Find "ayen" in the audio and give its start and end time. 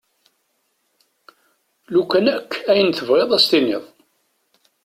2.71-2.89